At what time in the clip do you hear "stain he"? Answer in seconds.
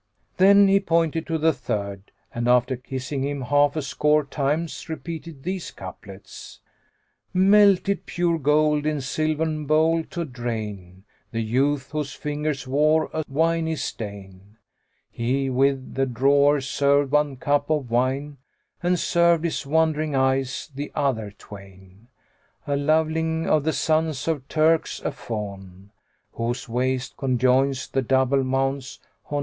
13.75-15.51